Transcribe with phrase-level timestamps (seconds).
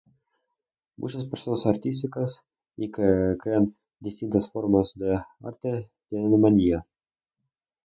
[0.97, 2.43] Muchas personas artísticas
[2.75, 6.87] y que crean distintas formas de arte tienen manía.